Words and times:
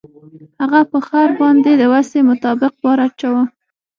هغه 0.61 0.81
په 0.91 0.99
خر 1.07 1.29
باندې 1.41 1.71
د 1.75 1.83
وسې 1.93 2.19
مطابق 2.29 2.73
بار 2.83 2.99
اچاوه. 3.07 3.43